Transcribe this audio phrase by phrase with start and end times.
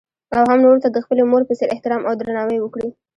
[0.35, 2.89] او هـم نـورو تـه د خـپلې مـور پـه څـېـر احتـرام او درنـاوى وکـړي.